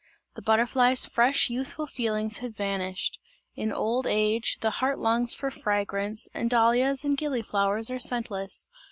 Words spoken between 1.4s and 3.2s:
youthful feelings had vanished.